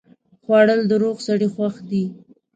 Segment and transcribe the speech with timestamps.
[0.43, 2.03] خوړل د روغ سړي خوښي ده